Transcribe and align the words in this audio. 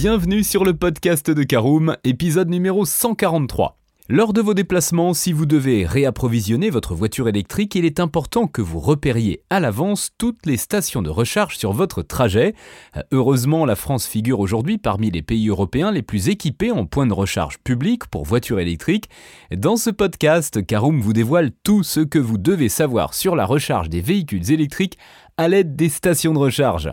bienvenue 0.00 0.44
sur 0.44 0.64
le 0.64 0.74
podcast 0.74 1.28
de 1.28 1.42
Caroom, 1.42 1.96
épisode 2.04 2.48
numéro 2.50 2.84
143. 2.84 3.76
Lors 4.08 4.32
de 4.32 4.40
vos 4.40 4.54
déplacements, 4.54 5.12
si 5.12 5.32
vous 5.32 5.44
devez 5.44 5.84
réapprovisionner 5.86 6.70
votre 6.70 6.94
voiture 6.94 7.26
électrique, 7.26 7.74
il 7.74 7.84
est 7.84 7.98
important 7.98 8.46
que 8.46 8.62
vous 8.62 8.78
repériez 8.78 9.42
à 9.50 9.58
l'avance 9.58 10.10
toutes 10.16 10.46
les 10.46 10.56
stations 10.56 11.02
de 11.02 11.10
recharge 11.10 11.58
sur 11.58 11.72
votre 11.72 12.02
trajet. 12.02 12.54
Euh, 12.96 13.02
heureusement, 13.10 13.66
la 13.66 13.74
France 13.74 14.06
figure 14.06 14.38
aujourd'hui 14.38 14.78
parmi 14.78 15.10
les 15.10 15.22
pays 15.22 15.48
européens 15.48 15.90
les 15.90 16.02
plus 16.02 16.28
équipés 16.28 16.70
en 16.70 16.86
points 16.86 17.08
de 17.08 17.12
recharge 17.12 17.58
publics 17.58 18.06
pour 18.06 18.24
voitures 18.24 18.60
électriques. 18.60 19.10
Dans 19.50 19.76
ce 19.76 19.90
podcast, 19.90 20.64
Caroom 20.64 21.00
vous 21.00 21.12
dévoile 21.12 21.50
tout 21.64 21.82
ce 21.82 21.98
que 21.98 22.20
vous 22.20 22.38
devez 22.38 22.68
savoir 22.68 23.14
sur 23.14 23.34
la 23.34 23.46
recharge 23.46 23.88
des 23.88 24.00
véhicules 24.00 24.52
électriques 24.52 24.96
à 25.36 25.48
l'aide 25.48 25.74
des 25.74 25.88
stations 25.88 26.34
de 26.34 26.38
recharge. 26.38 26.92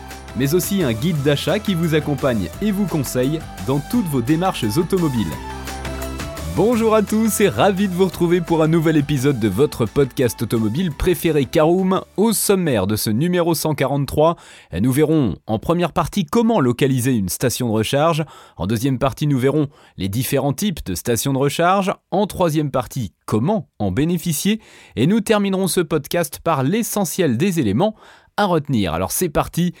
mais 0.35 0.53
aussi 0.53 0.83
un 0.83 0.93
guide 0.93 1.21
d'achat 1.23 1.59
qui 1.59 1.75
vous 1.75 1.95
accompagne 1.95 2.49
et 2.61 2.71
vous 2.71 2.85
conseille 2.85 3.39
dans 3.67 3.79
toutes 3.79 4.07
vos 4.07 4.21
démarches 4.21 4.65
automobiles. 4.77 5.31
Bonjour 6.57 6.95
à 6.95 7.01
tous 7.01 7.39
et 7.39 7.47
ravi 7.47 7.87
de 7.87 7.93
vous 7.93 8.05
retrouver 8.05 8.41
pour 8.41 8.61
un 8.61 8.67
nouvel 8.67 8.97
épisode 8.97 9.39
de 9.39 9.47
votre 9.47 9.85
podcast 9.85 10.41
automobile 10.41 10.91
préféré 10.91 11.45
Caroom. 11.45 12.01
Au 12.17 12.33
sommaire 12.33 12.87
de 12.87 12.97
ce 12.97 13.09
numéro 13.09 13.53
143, 13.53 14.35
nous 14.81 14.91
verrons 14.91 15.35
en 15.47 15.59
première 15.59 15.93
partie 15.93 16.25
comment 16.25 16.59
localiser 16.59 17.13
une 17.13 17.29
station 17.29 17.69
de 17.69 17.71
recharge. 17.71 18.25
En 18.57 18.67
deuxième 18.67 18.99
partie, 18.99 19.27
nous 19.27 19.39
verrons 19.39 19.69
les 19.95 20.09
différents 20.09 20.51
types 20.51 20.85
de 20.85 20.93
stations 20.93 21.31
de 21.31 21.37
recharge. 21.37 21.93
En 22.11 22.27
troisième 22.27 22.69
partie, 22.69 23.13
comment 23.25 23.69
en 23.79 23.91
bénéficier. 23.91 24.59
Et 24.97 25.07
nous 25.07 25.21
terminerons 25.21 25.67
ce 25.67 25.79
podcast 25.79 26.41
par 26.43 26.63
l'essentiel 26.63 27.37
des 27.37 27.61
éléments 27.61 27.95
à 28.37 28.45
retenir. 28.45 28.93
Alors 28.93 29.11
c'est 29.11 29.29
parti 29.29 29.73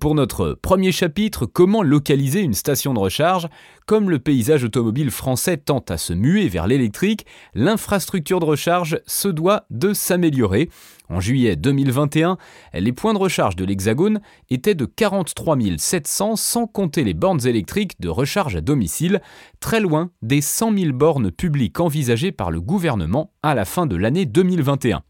pour 0.00 0.14
notre 0.14 0.58
premier 0.60 0.92
chapitre, 0.92 1.46
comment 1.46 1.82
localiser 1.82 2.40
une 2.40 2.54
station 2.54 2.94
de 2.94 2.98
recharge? 2.98 3.48
Comme 3.86 4.10
le 4.10 4.18
paysage 4.18 4.64
automobile 4.64 5.10
français 5.10 5.56
tente 5.56 5.90
à 5.90 5.96
se 5.96 6.12
muer 6.12 6.48
vers 6.48 6.66
l'électrique, 6.66 7.24
l'infrastructure 7.54 8.40
de 8.40 8.44
recharge 8.44 9.00
se 9.06 9.28
doit 9.28 9.66
de 9.70 9.92
s'améliorer. 9.92 10.68
En 11.08 11.20
juillet 11.20 11.54
2021, 11.54 12.36
les 12.74 12.92
points 12.92 13.14
de 13.14 13.18
recharge 13.18 13.54
de 13.54 13.64
l'Hexagone 13.64 14.20
étaient 14.50 14.74
de 14.74 14.86
43 14.86 15.56
700 15.78 16.34
sans 16.34 16.66
compter 16.66 17.04
les 17.04 17.14
bornes 17.14 17.46
électriques 17.46 18.00
de 18.00 18.08
recharge 18.08 18.56
à 18.56 18.60
domicile, 18.60 19.20
très 19.60 19.78
loin 19.78 20.10
des 20.22 20.40
100 20.40 20.76
000 20.76 20.92
bornes 20.92 21.30
publiques 21.30 21.78
envisagées 21.78 22.32
par 22.32 22.50
le 22.50 22.60
gouvernement 22.60 23.30
à 23.44 23.54
la 23.54 23.64
fin 23.64 23.86
de 23.86 23.94
l'année 23.94 24.26
2021. 24.26 25.02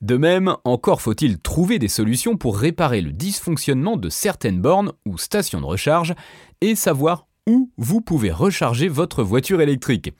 De 0.00 0.16
même, 0.16 0.56
encore 0.64 1.02
faut-il 1.02 1.38
trouver 1.38 1.78
des 1.78 1.88
solutions 1.88 2.38
pour 2.38 2.56
réparer 2.56 3.02
le 3.02 3.12
dysfonctionnement 3.12 3.98
de 3.98 4.08
certaines 4.08 4.60
bornes 4.60 4.92
ou 5.06 5.18
stations 5.18 5.60
de 5.60 5.66
recharge 5.66 6.14
et 6.62 6.74
savoir 6.74 7.26
où 7.46 7.70
vous 7.76 8.00
pouvez 8.00 8.30
recharger 8.30 8.88
votre 8.88 9.22
voiture 9.22 9.60
électrique. 9.60 10.12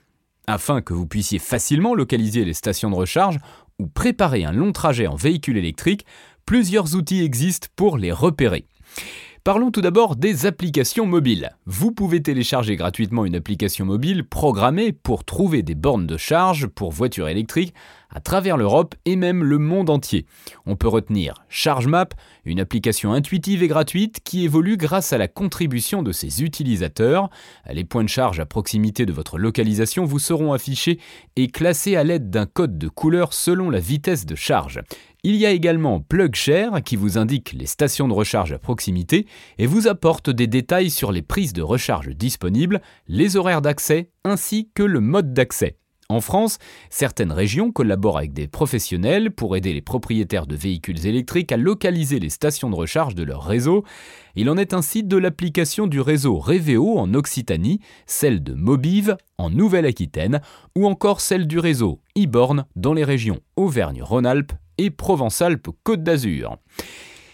Afin 0.47 0.83
que 0.83 0.93
vous 0.93 1.07
puissiez 1.07 1.39
facilement 1.39 1.95
localiser 1.95 2.45
les 2.45 2.53
stations 2.53 2.91
de 2.91 2.95
recharge 2.95 3.39
ou 3.79 3.87
préparer 3.87 4.45
un 4.45 4.53
long 4.53 4.73
trajet 4.73 5.07
en 5.07 5.17
véhicule 5.17 5.57
électrique, 5.57 6.05
plusieurs 6.45 6.95
outils 6.95 7.23
existent 7.23 7.69
pour 7.75 7.97
les 7.97 8.13
repérer. 8.13 8.67
Parlons 9.43 9.71
tout 9.71 9.81
d'abord 9.81 10.17
des 10.17 10.45
applications 10.45 11.07
mobiles. 11.07 11.57
Vous 11.65 11.93
pouvez 11.93 12.23
télécharger 12.23 12.77
gratuitement 12.77 13.25
une 13.25 13.35
application 13.35 13.87
mobile 13.87 14.23
programmée 14.23 14.93
pour 14.93 15.25
trouver 15.25 15.63
des 15.63 15.75
bornes 15.75 16.07
de 16.07 16.19
charge 16.19 16.67
pour 16.67 16.93
voitures 16.93 17.27
électriques 17.27 17.73
à 18.11 18.21
travers 18.21 18.59
l'Europe 18.59 18.95
et 19.07 19.17
même 19.17 19.43
le 19.43 19.57
monde 19.57 19.89
entier. 19.89 20.27
On 20.67 20.77
peut 20.77 20.89
retenir 20.89 21.35
ChargeMap, 21.49 22.13
une 22.45 22.61
application 22.61 23.15
intuitive 23.15 23.63
et 23.63 23.69
gratuite 23.69 24.21
qui 24.23 24.45
évolue 24.45 24.77
grâce 24.77 25.15
à 25.15 25.19
la 25.19 25.29
contribution 25.29 26.03
de 26.03 26.13
ses 26.13 26.43
utilisateurs. 26.43 27.31
Les 27.73 27.85
points 27.85 28.05
de 28.05 28.11
charge 28.11 28.41
à 28.41 28.47
proximité 28.47 29.07
de 29.07 29.13
votre 29.13 29.39
localisation 29.39 30.05
vous 30.05 30.19
seront 30.19 30.53
affichés 30.53 30.99
et 31.37 31.49
classés 31.49 31.97
à 31.97 32.05
l'aide 32.05 32.29
d'un 32.29 32.47
code 32.47 32.77
de 32.77 32.89
couleur 32.89 33.33
selon 33.33 33.71
la 33.71 33.81
vitesse 33.81 34.27
de 34.27 34.35
charge. 34.35 34.83
Il 35.23 35.37
y 35.37 35.45
a 35.45 35.51
également 35.51 36.01
PlugShare 36.01 36.83
qui 36.83 36.97
vous 36.97 37.19
indique 37.19 37.53
les 37.53 37.67
stations 37.67 38.09
de 38.09 38.15
recharge 38.15 38.53
à 38.53 38.59
proximité 38.59 39.27
et 39.59 39.67
vous 39.67 39.87
apporte 39.87 40.31
des 40.31 40.47
détails 40.47 40.91
sur 40.91 41.13
les 41.13 41.21
prises 41.21 41.53
de 41.53 41.63
recharge 41.63 42.09
disponibles, 42.09 42.81
les 43.07 43.37
horaires 43.37 43.61
d'accès 43.61 44.11
ainsi 44.25 44.71
que 44.75 44.83
le 44.83 45.01
mode 45.01 45.35
d'accès. 45.35 45.77
En 46.09 46.21
France, 46.21 46.59
certaines 46.89 47.31
régions 47.31 47.71
collaborent 47.71 48.19
avec 48.19 48.33
des 48.33 48.49
professionnels 48.49 49.31
pour 49.31 49.57
aider 49.57 49.73
les 49.73 49.81
propriétaires 49.81 50.49
de 50.49 50.57
véhicules 50.57 51.07
électriques 51.07 51.53
à 51.53 51.57
localiser 51.57 52.19
les 52.19 52.31
stations 52.31 52.69
de 52.69 52.75
recharge 52.75 53.15
de 53.15 53.23
leur 53.23 53.45
réseau. 53.45 53.85
Il 54.35 54.51
en 54.51 54.57
est 54.57 54.75
ainsi 54.75 55.05
de 55.05 55.17
l'application 55.17 55.87
du 55.87 56.01
réseau 56.01 56.39
Reveo 56.39 56.99
en 56.99 57.15
Occitanie, 57.15 57.79
celle 58.07 58.43
de 58.43 58.55
Mobive 58.55 59.19
en 59.39 59.51
Nouvelle-Aquitaine 59.51 60.41
ou 60.77 60.89
encore 60.89 61.21
celle 61.21 61.47
du 61.47 61.61
réseau 61.61 62.01
e 62.19 62.27
dans 62.75 62.93
les 62.93 63.05
régions 63.05 63.39
Auvergne-Rhône-Alpes 63.57 64.53
Provence-Alpes-Côte 64.89 66.03
d'Azur. 66.03 66.57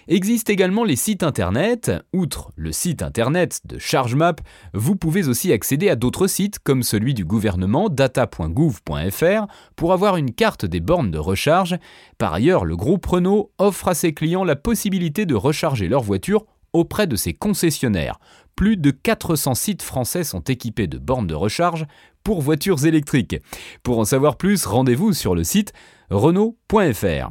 Existent 0.09 0.53
également 0.53 0.85
les 0.85 0.95
sites 0.95 1.25
internet. 1.25 1.91
Outre 2.13 2.53
le 2.55 2.71
site 2.71 3.03
internet 3.03 3.61
de 3.65 3.77
ChargeMap, 3.79 4.41
vous 4.73 4.95
pouvez 4.95 5.27
aussi 5.27 5.53
accéder 5.53 5.89
à 5.89 5.97
d'autres 5.97 6.29
sites 6.29 6.61
comme 6.61 6.85
celui 6.85 7.13
du 7.13 7.25
gouvernement 7.25 7.89
data.gouv.fr 7.89 9.47
pour 9.75 9.93
avoir 9.93 10.17
une 10.17 10.33
carte 10.33 10.65
des 10.65 10.79
bornes 10.79 11.11
de 11.11 11.19
recharge. 11.19 11.77
Par 12.19 12.33
ailleurs, 12.33 12.65
le 12.65 12.77
groupe 12.77 13.05
Renault 13.05 13.51
offre 13.59 13.89
à 13.89 13.95
ses 13.95 14.15
clients 14.15 14.45
la 14.45 14.55
possibilité 14.55 15.27
de 15.27 15.35
recharger 15.35 15.89
leur 15.89 16.03
voiture 16.03 16.45
auprès 16.73 17.09
de 17.09 17.17
ses 17.17 17.33
concessionnaires. 17.33 18.21
Plus 18.55 18.77
de 18.77 18.91
400 18.91 19.55
sites 19.55 19.83
français 19.83 20.25
sont 20.25 20.41
équipés 20.41 20.87
de 20.87 20.99
bornes 20.99 21.27
de 21.27 21.35
recharge 21.35 21.85
pour 22.27 22.43
voitures 22.43 22.85
électriques. 22.85 23.37
Pour 23.85 24.01
en 24.01 24.05
savoir 24.05 24.37
plus, 24.37 24.67
rendez-vous 24.67 25.13
sur 25.13 25.37
le 25.37 25.45
site 25.45 25.73
renault.fr. 26.11 27.31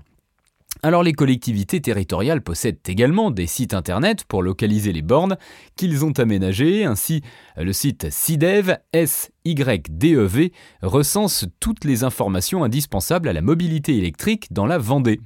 Alors 0.84 1.04
les 1.04 1.12
collectivités 1.12 1.82
territoriales 1.82 2.42
possèdent 2.42 2.80
également 2.88 3.30
des 3.30 3.46
sites 3.46 3.74
internet 3.74 4.24
pour 4.24 4.42
localiser 4.42 4.94
les 4.94 5.02
bornes 5.02 5.36
qu'ils 5.76 6.06
ont 6.06 6.14
aménagées. 6.14 6.86
Ainsi, 6.86 7.24
le 7.58 7.74
site 7.74 8.10
SIDEV, 8.10 8.78
S-Y-D-E-V, 8.94 10.54
recense 10.82 11.46
toutes 11.60 11.84
les 11.84 12.06
informations 12.06 12.64
indispensables 12.64 13.28
à 13.28 13.34
la 13.34 13.42
mobilité 13.42 13.98
électrique 13.98 14.48
dans 14.52 14.66
la 14.66 14.78
Vendée. 14.78 15.20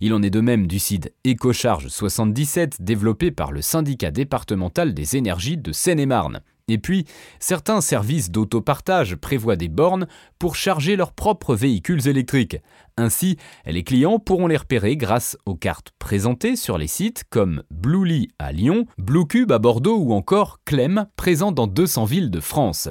Il 0.00 0.14
en 0.14 0.22
est 0.22 0.30
de 0.30 0.40
même 0.40 0.68
du 0.68 0.78
site 0.78 1.12
EcoCharge 1.26 1.88
77 1.88 2.80
développé 2.80 3.32
par 3.32 3.50
le 3.50 3.60
syndicat 3.60 4.12
départemental 4.12 4.94
des 4.94 5.16
énergies 5.16 5.56
de 5.56 5.72
Seine-et-Marne. 5.72 6.42
Et 6.68 6.78
puis, 6.78 7.04
certains 7.38 7.80
services 7.80 8.30
d'autopartage 8.30 9.14
prévoient 9.14 9.54
des 9.54 9.68
bornes 9.68 10.08
pour 10.40 10.56
charger 10.56 10.96
leurs 10.96 11.12
propres 11.12 11.54
véhicules 11.54 12.08
électriques. 12.08 12.56
Ainsi, 12.96 13.36
les 13.66 13.84
clients 13.84 14.18
pourront 14.18 14.48
les 14.48 14.56
repérer 14.56 14.96
grâce 14.96 15.36
aux 15.46 15.54
cartes 15.54 15.92
présentées 16.00 16.56
sur 16.56 16.76
les 16.76 16.88
sites 16.88 17.22
comme 17.30 17.62
Bluely 17.70 18.30
à 18.40 18.50
Lyon, 18.50 18.86
Bluecube 18.98 19.52
à 19.52 19.60
Bordeaux 19.60 19.98
ou 19.98 20.12
encore 20.12 20.58
Clem, 20.64 21.06
présent 21.14 21.52
dans 21.52 21.68
200 21.68 22.04
villes 22.04 22.30
de 22.30 22.40
France. 22.40 22.88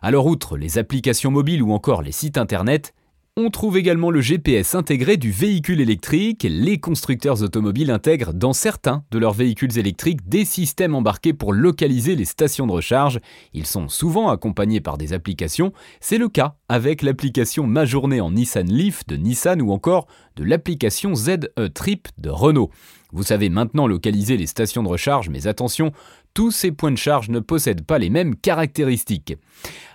Alors 0.00 0.26
outre 0.26 0.56
les 0.56 0.78
applications 0.78 1.30
mobiles 1.30 1.62
ou 1.62 1.72
encore 1.72 2.02
les 2.02 2.12
sites 2.12 2.38
internet, 2.38 2.92
on 3.38 3.48
trouve 3.48 3.78
également 3.78 4.10
le 4.10 4.20
GPS 4.20 4.74
intégré 4.74 5.16
du 5.16 5.30
véhicule 5.30 5.80
électrique. 5.80 6.46
Les 6.48 6.78
constructeurs 6.78 7.42
automobiles 7.42 7.90
intègrent 7.90 8.34
dans 8.34 8.52
certains 8.52 9.04
de 9.10 9.18
leurs 9.18 9.32
véhicules 9.32 9.78
électriques 9.78 10.28
des 10.28 10.44
systèmes 10.44 10.94
embarqués 10.94 11.32
pour 11.32 11.54
localiser 11.54 12.14
les 12.14 12.26
stations 12.26 12.66
de 12.66 12.72
recharge. 12.72 13.20
Ils 13.54 13.64
sont 13.64 13.88
souvent 13.88 14.28
accompagnés 14.28 14.82
par 14.82 14.98
des 14.98 15.14
applications. 15.14 15.72
C'est 16.00 16.18
le 16.18 16.28
cas 16.28 16.56
avec 16.68 17.00
l'application 17.00 17.66
Ma 17.66 17.86
journée 17.86 18.20
en 18.20 18.32
Nissan 18.32 18.70
Leaf 18.70 19.06
de 19.06 19.16
Nissan 19.16 19.62
ou 19.62 19.72
encore 19.72 20.08
de 20.36 20.44
l'application 20.44 21.14
ZE 21.14 21.38
Trip 21.72 22.08
de 22.18 22.28
Renault. 22.28 22.70
Vous 23.14 23.22
savez 23.22 23.50
maintenant 23.50 23.86
localiser 23.86 24.38
les 24.38 24.46
stations 24.46 24.82
de 24.82 24.88
recharge, 24.88 25.28
mais 25.28 25.46
attention, 25.46 25.92
tous 26.34 26.50
ces 26.50 26.72
points 26.72 26.90
de 26.90 26.96
charge 26.96 27.28
ne 27.28 27.40
possèdent 27.40 27.84
pas 27.84 27.98
les 27.98 28.10
mêmes 28.10 28.36
caractéristiques. 28.36 29.36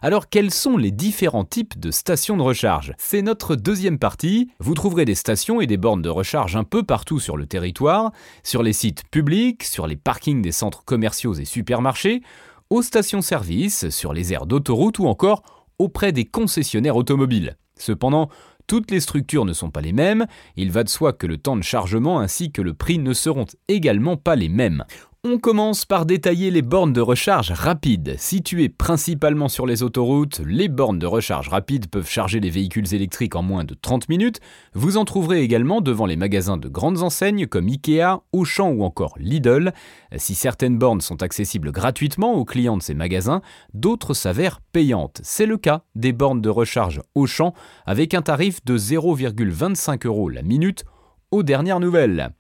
Alors 0.02 0.30
quels 0.30 0.52
sont 0.52 0.78
les 0.78 0.92
différents 0.92 1.46
types 1.46 1.80
de 1.80 1.92
stations 1.92 2.38
de 2.38 2.42
recharge? 2.42 2.94
C'est 2.98 3.22
notre 3.22 3.56
deuxième 3.56 4.00
partie. 4.00 4.50
Vous 4.60 4.74
trouverez 4.74 5.06
des 5.06 5.16
stations 5.16 5.62
et 5.62 5.68
des 5.68 5.78
bornes 5.78 6.02
de 6.02 6.10
recharge 6.10 6.56
un 6.56 6.64
peu 6.64 6.84
partout 6.84 7.20
sur 7.20 7.38
le 7.38 7.46
territoire, 7.46 8.12
sur 8.44 8.64
les 8.64 8.74
sites 8.74 9.04
publics, 9.10 9.64
sur 9.64 9.88
les 9.88 9.96
parkings 9.96 10.42
des 10.42 10.52
centres 10.52 10.86
commerciaux 10.86 11.34
et 11.34 11.46
supermarchés, 11.46 12.22
aux 12.70 12.82
stations-service, 12.82 13.90
sur 13.90 14.14
les 14.14 14.34
aires 14.34 14.46
d'autoroute 14.46 15.00
ou 15.00 15.08
encore 15.08 15.44
auprès 15.80 16.12
des 16.12 16.26
concessionnaires 16.26 16.96
automobiles. 16.96 17.58
Cependant, 17.78 18.30
toutes 18.68 18.92
les 18.92 19.00
structures 19.00 19.46
ne 19.46 19.54
sont 19.54 19.70
pas 19.70 19.80
les 19.80 19.94
mêmes, 19.94 20.26
il 20.58 20.72
va 20.72 20.84
de 20.84 20.90
soi 20.90 21.14
que 21.14 21.26
le 21.26 21.38
temps 21.38 21.56
de 21.56 21.62
chargement 21.62 22.20
ainsi 22.20 22.52
que 22.52 22.62
le 22.62 22.74
prix 22.74 23.00
ne 23.00 23.14
seront 23.14 23.46
également 23.70 24.18
pas 24.18 24.36
les 24.36 24.50
mêmes. 24.50 24.84
On 25.30 25.40
commence 25.40 25.84
par 25.84 26.06
détailler 26.06 26.52
les 26.52 26.62
bornes 26.62 26.94
de 26.94 27.02
recharge 27.02 27.52
rapide. 27.52 28.16
Situées 28.18 28.70
principalement 28.70 29.50
sur 29.50 29.66
les 29.66 29.84
autoroutes, 29.84 30.40
les 30.46 30.70
bornes 30.70 31.00
de 31.00 31.06
recharge 31.06 31.50
rapide 31.50 31.88
peuvent 31.90 32.10
charger 32.10 32.40
les 32.40 32.50
véhicules 32.50 32.94
électriques 32.94 33.36
en 33.36 33.44
moins 33.44 33.66
de 33.66 33.74
30 33.74 34.08
minutes. 34.08 34.40
Vous 34.74 34.96
en 34.96 35.04
trouverez 35.04 35.42
également 35.42 35.82
devant 35.82 36.06
les 36.06 36.16
magasins 36.16 36.56
de 36.56 36.70
grandes 36.70 37.02
enseignes 37.02 37.46
comme 37.46 37.68
Ikea, 37.68 38.22
Auchan 38.32 38.70
ou 38.70 38.84
encore 38.84 39.16
Lidl. 39.20 39.74
Si 40.16 40.34
certaines 40.34 40.78
bornes 40.78 41.02
sont 41.02 41.22
accessibles 41.22 41.74
gratuitement 41.74 42.36
aux 42.36 42.46
clients 42.46 42.78
de 42.78 42.84
ces 42.84 42.94
magasins, 42.94 43.42
d'autres 43.74 44.14
s'avèrent 44.14 44.62
payantes. 44.62 45.20
C'est 45.24 45.46
le 45.46 45.58
cas 45.58 45.82
des 45.96 46.14
bornes 46.14 46.42
de 46.42 46.50
recharge 46.50 47.02
Auchan 47.16 47.54
avec 47.86 48.14
un 48.14 48.22
tarif 48.22 48.64
de 48.64 48.78
0,25 48.78 50.08
euros 50.08 50.30
la 50.30 50.42
minute 50.42 50.86
aux 51.32 51.44
dernières 51.44 51.82
nouvelles. 51.82 52.32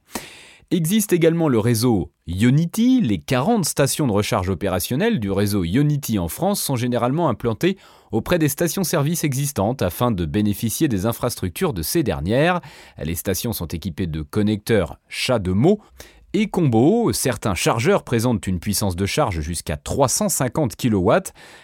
Existe 0.70 1.14
également 1.14 1.48
le 1.48 1.60
réseau 1.60 2.12
Unity. 2.28 3.00
Les 3.00 3.20
40 3.20 3.64
stations 3.64 4.06
de 4.06 4.12
recharge 4.12 4.50
opérationnelles 4.50 5.22
du 5.22 5.32
réseau 5.32 5.64
Unity 5.64 6.20
en 6.20 6.28
France 6.28 6.62
sont 6.62 6.76
généralement 6.76 7.30
implantées 7.30 7.78
auprès 8.12 8.38
des 8.38 8.50
stations-service 8.50 9.24
existantes 9.24 9.82
afin 9.82 10.12
de 10.12 10.26
bénéficier 10.26 10.90
des 10.90 11.06
infrastructures 11.06 11.72
de 11.72 11.84
ces 11.84 12.04
dernières. 12.04 12.60
Les 13.02 13.16
stations 13.16 13.54
sont 13.54 13.68
équipées 13.68 14.08
de 14.08 14.22
connecteurs 14.22 15.00
chat 15.08 15.40
de 15.40 15.54
mots 15.54 15.80
et 16.40 16.50
combo, 16.50 17.12
certains 17.14 17.56
chargeurs 17.56 18.04
présentent 18.04 18.46
une 18.46 18.60
puissance 18.60 18.96
de 18.96 19.08
charge 19.08 19.42
jusqu'à 19.42 19.76
350 19.76 20.76
kW. 20.76 21.12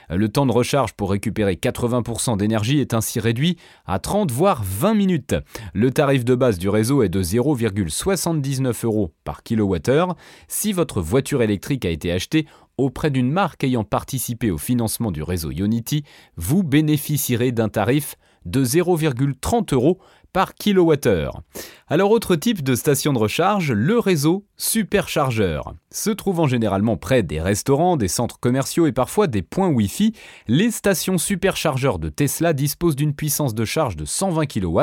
Le 0.10 0.30
temps 0.30 0.48
de 0.48 0.52
recharge 0.52 0.94
pour 0.94 1.12
récupérer 1.12 1.54
80% 1.54 2.38
d'énergie 2.38 2.80
est 2.80 2.96
ainsi 2.96 3.20
réduit 3.20 3.58
à 3.86 4.00
30 4.00 4.31
voire 4.31 4.64
20 4.66 4.96
minutes. 4.96 5.36
Le 5.75 5.92
tarif 5.92 6.25
de 6.25 6.34
base 6.34 6.58
du 6.58 6.70
réseau 6.70 7.04
est 7.04 7.10
de 7.10 7.22
0,79 7.22 8.84
euros 8.84 9.14
par 9.24 9.44
kWh. 9.44 10.14
Si 10.48 10.74
votre 10.74 11.02
voiture 11.02 11.44
électrique 11.44 11.86
a 11.86 11.90
été 11.92 12.12
achetée 12.12 12.48
auprès 12.80 13.12
d'une 13.12 13.31
marque 13.31 13.64
ayant 13.64 13.84
participé 13.84 14.50
au 14.50 14.58
financement 14.58 15.12
du 15.12 15.22
réseau 15.22 15.52
Unity, 15.52 16.04
vous 16.36 16.64
bénéficierez 16.64 17.52
d'un 17.52 17.70
tarif 17.70 18.16
de 18.45 18.63
0,30 18.63 19.74
euros 19.74 20.00
par 20.34 20.56
kilowattheure. 20.56 21.42
Alors 21.88 22.10
autre 22.10 22.36
type 22.36 22.63
de 22.63 22.74
station 22.74 23.13
de 23.13 23.19
recharge, 23.19 23.72
le 23.72 24.00
réseau 24.00 24.45
superchargeur. 24.57 25.75
Se 25.92 26.10
trouvant 26.10 26.48
généralement 26.48 26.98
près 26.98 27.22
des 27.22 27.40
restaurants, 27.40 27.98
des 27.98 28.07
centres 28.07 28.40
commerciaux 28.40 28.88
et 28.88 28.92
parfois 28.92 29.28
des 29.28 29.44
points 29.44 29.69
Wi-Fi, 29.69 30.13
les 30.48 30.72
stations 30.72 31.19
superchargeurs 31.19 32.00
de 32.00 32.10
Tesla 32.10 32.54
disposent 32.54 32.95
d'une 32.95 33.13
puissance 33.13 33.54
de 33.54 33.63
charge 33.63 33.95
de 33.95 34.06
120 34.06 34.48
kW 34.48 34.80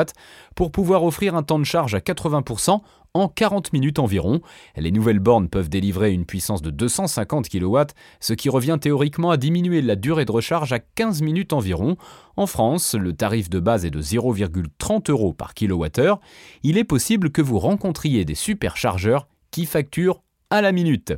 pour 0.55 0.71
pouvoir 0.71 1.03
offrir 1.03 1.35
un 1.35 1.43
temps 1.43 1.59
de 1.59 1.65
charge 1.65 1.95
à 1.95 1.99
80% 1.99 2.79
en 3.13 3.27
40 3.27 3.73
minutes 3.73 3.99
environ. 3.99 4.41
Les 4.75 4.91
nouvelles 4.91 5.19
bornes 5.19 5.49
peuvent 5.49 5.69
délivrer 5.69 6.11
une 6.13 6.25
puissance 6.25 6.61
de 6.61 6.69
250 6.69 7.49
kW, 7.49 7.79
ce 8.19 8.33
qui 8.33 8.49
revient 8.49 8.77
théoriquement 8.79 9.31
à 9.31 9.37
diminuer 9.37 9.81
la 9.81 9.95
durée 9.95 10.25
de 10.25 10.31
recharge 10.31 10.73
à 10.73 10.79
15 10.79 11.21
minutes 11.21 11.53
environ. 11.53 11.97
En 12.37 12.47
France, 12.47 12.95
le 12.95 13.13
tarif 13.13 13.49
de 13.49 13.59
base 13.59 13.85
est 13.85 13.91
de 13.91 14.01
0,30 14.01 15.11
euros 15.11 15.33
par 15.33 15.53
kWh. 15.53 16.15
Il 16.63 16.77
est 16.77 16.83
possible 16.83 17.31
que 17.31 17.41
vous 17.41 17.59
rencontriez 17.59 18.25
des 18.25 18.35
superchargeurs 18.35 19.27
qui 19.51 19.65
facturent 19.65 20.21
à 20.49 20.61
la 20.61 20.71
minute. 20.71 21.13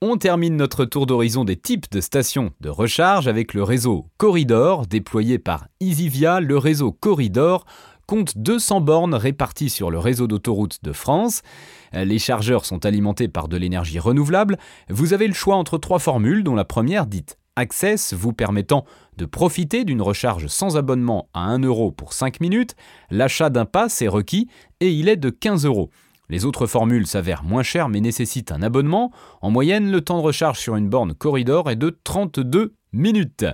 On 0.00 0.16
termine 0.16 0.56
notre 0.56 0.84
tour 0.84 1.06
d'horizon 1.06 1.44
des 1.44 1.56
types 1.56 1.90
de 1.90 2.00
stations 2.00 2.52
de 2.60 2.68
recharge 2.68 3.26
avec 3.26 3.52
le 3.52 3.64
réseau 3.64 4.06
Corridor 4.16 4.86
déployé 4.86 5.40
par 5.40 5.66
EasyVia. 5.80 6.38
Le 6.40 6.56
réseau 6.56 6.92
Corridor 6.92 7.66
compte 8.08 8.38
200 8.38 8.80
bornes 8.80 9.14
réparties 9.14 9.70
sur 9.70 9.90
le 9.90 9.98
réseau 9.98 10.26
d'autoroutes 10.26 10.82
de 10.82 10.92
France. 10.92 11.42
Les 11.92 12.18
chargeurs 12.18 12.64
sont 12.64 12.84
alimentés 12.84 13.28
par 13.28 13.48
de 13.48 13.56
l'énergie 13.56 13.98
renouvelable. 13.98 14.58
Vous 14.88 15.12
avez 15.12 15.28
le 15.28 15.34
choix 15.34 15.56
entre 15.56 15.78
trois 15.78 15.98
formules, 16.00 16.42
dont 16.42 16.54
la 16.54 16.64
première, 16.64 17.06
dite 17.06 17.38
Access, 17.54 18.14
vous 18.14 18.32
permettant 18.32 18.84
de 19.16 19.26
profiter 19.26 19.84
d'une 19.84 20.00
recharge 20.00 20.46
sans 20.46 20.76
abonnement 20.76 21.28
à 21.34 21.40
1 21.40 21.58
euro 21.60 21.90
pour 21.90 22.12
5 22.12 22.40
minutes. 22.40 22.76
L'achat 23.10 23.50
d'un 23.50 23.64
pass 23.64 24.00
est 24.00 24.08
requis 24.08 24.48
et 24.80 24.90
il 24.90 25.08
est 25.08 25.16
de 25.16 25.28
15 25.28 25.66
euros. 25.66 25.90
Les 26.30 26.44
autres 26.44 26.66
formules 26.66 27.06
s'avèrent 27.06 27.42
moins 27.42 27.62
chères 27.62 27.88
mais 27.88 28.00
nécessitent 28.00 28.52
un 28.52 28.62
abonnement. 28.62 29.10
En 29.42 29.50
moyenne, 29.50 29.90
le 29.90 30.00
temps 30.00 30.18
de 30.18 30.22
recharge 30.22 30.58
sur 30.58 30.76
une 30.76 30.88
borne 30.88 31.14
corridor 31.14 31.68
est 31.68 31.76
de 31.76 31.98
32 32.04 32.74
minutes. 32.92 33.44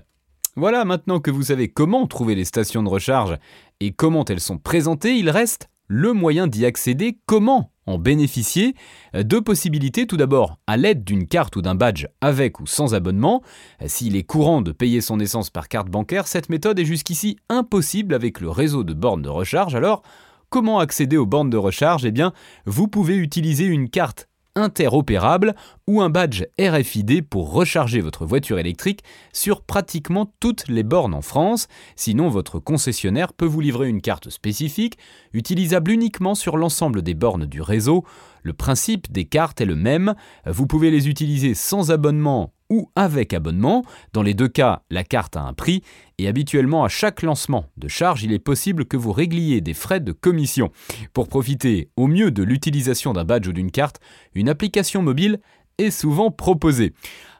Voilà, 0.56 0.84
maintenant 0.84 1.18
que 1.18 1.32
vous 1.32 1.44
savez 1.44 1.68
comment 1.68 2.06
trouver 2.06 2.36
les 2.36 2.44
stations 2.44 2.84
de 2.84 2.88
recharge 2.88 3.36
et 3.80 3.92
comment 3.92 4.24
elles 4.24 4.40
sont 4.40 4.58
présentées, 4.58 5.16
il 5.16 5.28
reste 5.28 5.68
le 5.88 6.12
moyen 6.12 6.46
d'y 6.46 6.64
accéder, 6.64 7.18
comment 7.26 7.72
en 7.86 7.98
bénéficier? 7.98 8.74
Deux 9.14 9.42
possibilités, 9.42 10.06
tout 10.06 10.16
d'abord 10.16 10.58
à 10.66 10.76
l'aide 10.76 11.02
d'une 11.02 11.26
carte 11.26 11.56
ou 11.56 11.60
d'un 11.60 11.74
badge 11.74 12.06
avec 12.20 12.60
ou 12.60 12.66
sans 12.66 12.94
abonnement. 12.94 13.42
S'il 13.84 14.16
est 14.16 14.22
courant 14.22 14.62
de 14.62 14.70
payer 14.72 15.00
son 15.00 15.18
essence 15.18 15.50
par 15.50 15.68
carte 15.68 15.90
bancaire, 15.90 16.28
cette 16.28 16.48
méthode 16.48 16.78
est 16.78 16.84
jusqu'ici 16.84 17.36
impossible 17.48 18.14
avec 18.14 18.40
le 18.40 18.48
réseau 18.48 18.84
de 18.84 18.94
bornes 18.94 19.22
de 19.22 19.28
recharge. 19.28 19.74
Alors, 19.74 20.02
comment 20.50 20.78
accéder 20.78 21.16
aux 21.16 21.26
bornes 21.26 21.50
de 21.50 21.56
recharge? 21.56 22.04
Eh 22.04 22.12
bien, 22.12 22.32
vous 22.64 22.86
pouvez 22.86 23.16
utiliser 23.16 23.66
une 23.66 23.90
carte 23.90 24.28
interopérable 24.56 25.54
ou 25.86 26.00
un 26.00 26.10
badge 26.10 26.44
RFID 26.58 27.22
pour 27.28 27.52
recharger 27.52 28.00
votre 28.00 28.24
voiture 28.24 28.58
électrique 28.58 29.02
sur 29.32 29.62
pratiquement 29.62 30.32
toutes 30.40 30.68
les 30.68 30.82
bornes 30.82 31.14
en 31.14 31.22
France. 31.22 31.68
Sinon, 31.96 32.28
votre 32.28 32.58
concessionnaire 32.58 33.32
peut 33.32 33.46
vous 33.46 33.60
livrer 33.60 33.88
une 33.88 34.00
carte 34.00 34.30
spécifique, 34.30 34.98
utilisable 35.32 35.90
uniquement 35.90 36.34
sur 36.34 36.56
l'ensemble 36.56 37.02
des 37.02 37.14
bornes 37.14 37.46
du 37.46 37.60
réseau. 37.60 38.04
Le 38.42 38.52
principe 38.52 39.10
des 39.12 39.24
cartes 39.24 39.60
est 39.60 39.66
le 39.66 39.76
même, 39.76 40.14
vous 40.46 40.66
pouvez 40.66 40.90
les 40.90 41.08
utiliser 41.08 41.54
sans 41.54 41.90
abonnement 41.90 42.53
ou 42.70 42.90
avec 42.96 43.32
abonnement. 43.32 43.84
Dans 44.12 44.22
les 44.22 44.34
deux 44.34 44.48
cas, 44.48 44.82
la 44.90 45.04
carte 45.04 45.36
a 45.36 45.42
un 45.42 45.52
prix 45.52 45.82
et 46.18 46.28
habituellement 46.28 46.84
à 46.84 46.88
chaque 46.88 47.22
lancement 47.22 47.66
de 47.76 47.88
charge, 47.88 48.22
il 48.22 48.32
est 48.32 48.38
possible 48.38 48.84
que 48.84 48.96
vous 48.96 49.12
régliez 49.12 49.60
des 49.60 49.74
frais 49.74 50.00
de 50.00 50.12
commission. 50.12 50.70
Pour 51.12 51.28
profiter 51.28 51.90
au 51.96 52.06
mieux 52.06 52.30
de 52.30 52.42
l'utilisation 52.42 53.12
d'un 53.12 53.24
badge 53.24 53.48
ou 53.48 53.52
d'une 53.52 53.70
carte, 53.70 54.00
une 54.34 54.48
application 54.48 55.02
mobile 55.02 55.40
est 55.78 55.90
souvent 55.90 56.30
proposée. 56.30 56.92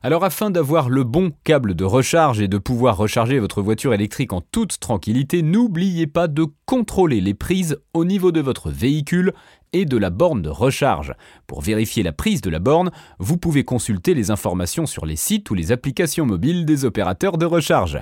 Alors 0.03 0.25
afin 0.25 0.51
d'avoir 0.51 0.91
le 0.91 1.03
bon 1.03 1.33
câble 1.45 1.75
de 1.75 1.85
recharge 1.85 2.41
et 2.41 2.49
de 2.49 2.59
pouvoir 2.59 2.97
recharger 2.97 3.39
votre 3.39 3.63
voiture 3.63 3.95
électrique 3.95 4.33
en 4.33 4.43
toute 4.43 4.79
tranquillité, 4.79 5.43
n'oubliez 5.43 6.07
pas 6.07 6.29
de 6.29 6.47
contrôler 6.67 7.21
les 7.21 7.35
prises 7.35 7.79
au 7.95 8.05
niveau 8.05 8.31
de 8.31 8.41
votre 8.41 8.71
véhicule 8.71 9.33
et 9.73 9.87
de 9.87 9.97
la 9.97 10.11
borne 10.11 10.43
de 10.43 10.51
recharge. 10.51 11.15
Pour 11.47 11.63
vérifier 11.63 12.03
la 12.03 12.13
prise 12.13 12.43
de 12.43 12.51
la 12.51 12.59
borne, 12.59 12.91
vous 13.19 13.39
pouvez 13.39 13.65
consulter 13.65 14.15
les 14.15 14.31
informations 14.31 14.87
sur 14.87 15.07
les 15.07 15.17
sites 15.17 15.51
ou 15.51 15.55
les 15.55 15.73
applications 15.73 16.27
mobiles 16.27 16.67
des 16.67 16.85
opérateurs 16.85 17.39
de 17.39 17.47
recharge. 17.47 17.99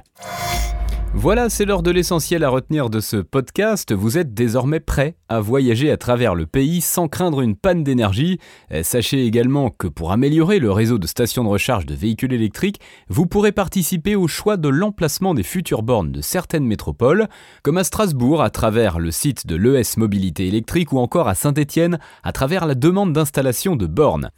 Voilà, 1.14 1.50
c'est 1.50 1.66
l'heure 1.66 1.82
de 1.82 1.90
l'essentiel 1.90 2.42
à 2.42 2.48
retenir 2.48 2.88
de 2.88 2.98
ce 2.98 3.18
podcast. 3.18 3.92
Vous 3.92 4.16
êtes 4.16 4.32
désormais 4.32 4.80
prêt 4.80 5.14
à 5.28 5.40
voyager 5.40 5.90
à 5.90 5.98
travers 5.98 6.34
le 6.34 6.46
pays 6.46 6.80
sans 6.80 7.06
craindre 7.06 7.42
une 7.42 7.54
panne 7.54 7.84
d'énergie. 7.84 8.38
Eh, 8.70 8.82
sachez 8.82 9.26
également 9.26 9.68
que 9.68 9.88
pour 9.88 10.10
améliorer 10.10 10.58
le 10.58 10.72
réseau 10.72 10.98
de 10.98 11.06
stations 11.06 11.44
de 11.44 11.50
recharge 11.50 11.84
de 11.84 11.94
véhicules 11.94 12.32
électriques, 12.32 12.80
vous 13.08 13.26
pourrez 13.26 13.52
participer 13.52 14.16
au 14.16 14.26
choix 14.26 14.56
de 14.56 14.70
l'emplacement 14.70 15.34
des 15.34 15.42
futures 15.42 15.82
bornes 15.82 16.12
de 16.12 16.22
certaines 16.22 16.66
métropoles, 16.66 17.28
comme 17.62 17.78
à 17.78 17.84
Strasbourg 17.84 18.42
à 18.42 18.48
travers 18.48 18.98
le 18.98 19.10
site 19.10 19.46
de 19.46 19.54
l'ES 19.54 19.98
Mobilité 19.98 20.48
électrique 20.48 20.92
ou 20.92 20.98
encore 20.98 21.28
à 21.28 21.34
Saint-Étienne 21.34 21.98
à 22.24 22.32
travers 22.32 22.66
la 22.66 22.74
demande 22.74 23.12
d'installation 23.12 23.76
de 23.76 23.86
bornes. 23.86 24.30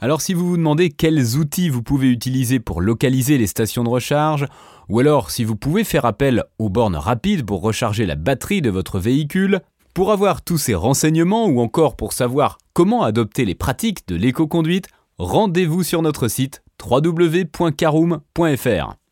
Alors 0.00 0.20
si 0.20 0.34
vous 0.34 0.46
vous 0.46 0.56
demandez 0.56 0.90
quels 0.90 1.36
outils 1.36 1.68
vous 1.68 1.82
pouvez 1.82 2.08
utiliser 2.08 2.60
pour 2.60 2.80
localiser 2.80 3.38
les 3.38 3.46
stations 3.46 3.84
de 3.84 3.88
recharge, 3.88 4.46
ou 4.88 5.00
alors 5.00 5.30
si 5.30 5.44
vous 5.44 5.56
pouvez 5.56 5.84
faire 5.84 6.04
appel 6.04 6.44
aux 6.58 6.68
bornes 6.68 6.96
rapides 6.96 7.46
pour 7.46 7.62
recharger 7.62 8.06
la 8.06 8.14
batterie 8.14 8.62
de 8.62 8.70
votre 8.70 8.98
véhicule, 8.98 9.60
pour 9.94 10.12
avoir 10.12 10.42
tous 10.42 10.58
ces 10.58 10.74
renseignements 10.74 11.46
ou 11.46 11.60
encore 11.60 11.96
pour 11.96 12.12
savoir 12.12 12.58
comment 12.74 13.02
adopter 13.02 13.46
les 13.46 13.54
pratiques 13.54 14.06
de 14.08 14.16
l'éco-conduite, 14.16 14.88
rendez-vous 15.16 15.82
sur 15.82 16.02
notre 16.02 16.28
site 16.28 16.62
www.caroom.fr. 16.84 19.05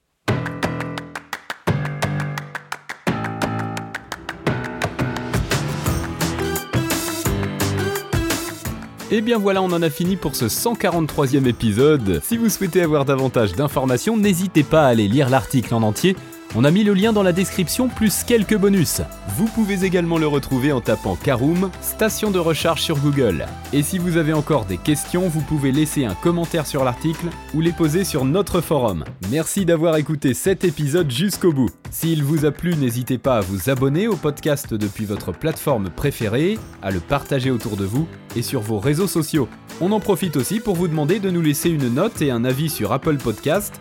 Et 9.15 9.21
bien 9.21 9.39
voilà, 9.39 9.63
on 9.63 9.67
en 9.67 9.81
a 9.81 9.91
fini 9.91 10.17
pour 10.17 10.35
ce 10.35 10.47
143e 10.47 11.47
épisode. 11.47 12.21
Si 12.25 12.37
vous 12.37 12.49
souhaitez 12.49 12.83
avoir 12.83 13.05
davantage 13.05 13.53
d'informations, 13.53 14.17
n'hésitez 14.17 14.65
pas 14.65 14.87
à 14.87 14.89
aller 14.89 15.07
lire 15.07 15.31
l'article 15.31 15.73
en 15.73 15.85
entier 15.85 16.17
on 16.55 16.65
a 16.65 16.71
mis 16.71 16.85
le 16.85 16.95
lien 16.95 17.13
dans 17.13 17.23
la 17.23 17.33
description 17.33 17.89
plus 17.89 18.25
quelques 18.25 18.57
bonus. 18.57 19.01
Vous 19.37 19.47
pouvez 19.47 19.85
également 19.85 20.19
le 20.19 20.27
retrouver 20.27 20.73
en 20.73 20.81
tapant 20.81 21.17
Karoom, 21.17 21.71
station 21.81 22.31
de 22.31 22.39
recharge 22.39 22.83
sur 22.83 22.99
Google. 22.99 23.47
Et 23.73 23.83
si 23.83 23.99
vous 23.99 24.17
avez 24.17 24.33
encore 24.33 24.65
des 24.65 24.77
questions, 24.77 25.29
vous 25.29 25.41
pouvez 25.41 25.73
laisser 25.73 26.05
un 26.05 26.15
commentaire 26.15 26.67
sur 26.67 26.85
l'article 26.85 27.27
ou 27.55 27.61
les 27.61 27.73
poser 27.73 28.05
sur 28.05 28.25
notre 28.25 28.61
forum. 28.61 29.05
Merci 29.31 29.65
d'avoir 29.65 29.97
écouté 29.97 30.35
cet 30.35 30.65
épisode 30.65 31.11
jusqu'au 31.11 31.53
bout. 31.53 31.71
S'il 31.91 32.23
vous 32.23 32.45
a 32.45 32.51
plu, 32.51 32.77
n'hésitez 32.77 33.19
pas 33.19 33.39
à 33.39 33.41
vous 33.41 33.71
abonner 33.71 34.09
au 34.09 34.17
podcast 34.17 34.75
depuis 34.75 35.05
votre 35.05 35.33
plateforme 35.33 35.91
préférée, 35.91 36.59
à 36.83 36.91
le 36.91 37.01
partager 37.01 37.51
autour 37.51 37.77
de 37.77 37.85
vous 37.85 38.07
et 38.37 38.43
sur 38.43 38.61
vos 38.61 38.79
réseaux 38.79 39.09
sociaux. 39.09 39.49
On 39.81 39.91
en 39.93 40.01
profite 40.01 40.37
aussi 40.37 40.61
pour 40.61 40.77
vous 40.77 40.89
demander 40.89 41.19
de 41.19 41.31
nous 41.31 41.43
laisser 41.43 41.69
une 41.69 41.93
note 41.93 42.23
et 42.23 42.31
un 42.31 42.45
avis 42.45 42.71
sur 42.71 42.93
Apple 42.93 43.17
Podcast 43.17 43.81